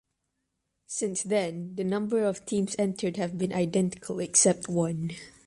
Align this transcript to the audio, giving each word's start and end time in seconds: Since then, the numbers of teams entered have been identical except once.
Since 0.87 1.21
then, 1.21 1.75
the 1.75 1.83
numbers 1.83 2.25
of 2.27 2.43
teams 2.47 2.75
entered 2.79 3.17
have 3.17 3.37
been 3.37 3.53
identical 3.53 4.19
except 4.19 4.67
once. 4.67 5.13